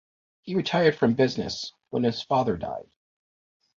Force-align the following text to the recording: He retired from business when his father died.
He 0.41 0.55
retired 0.55 0.95
from 0.95 1.13
business 1.13 1.73
when 1.91 2.01
his 2.01 2.23
father 2.23 2.57
died. 2.57 2.89